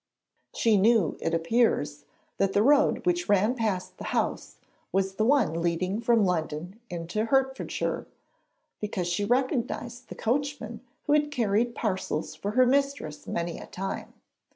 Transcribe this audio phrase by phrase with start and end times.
[0.55, 2.05] She knew, it appears,
[2.37, 4.55] that the road which ran past the house
[4.91, 8.07] was the one leading from London into Hertfordshire,
[8.79, 14.15] because she recognised the coachman who had carried parcels for her mistress many a time.